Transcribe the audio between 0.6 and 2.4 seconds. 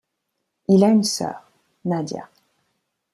Il a une soeur, Nadia.